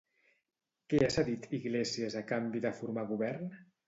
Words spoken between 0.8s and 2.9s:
Què ha cedit Iglesias a canvi de